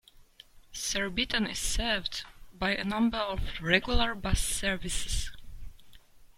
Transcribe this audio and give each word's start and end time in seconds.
Surbiton 0.73 1.45
is 1.45 1.59
served 1.59 2.23
by 2.53 2.71
a 2.75 2.83
number 2.83 3.19
of 3.19 3.61
regular 3.61 4.15
bus 4.15 4.43
services. 4.43 5.29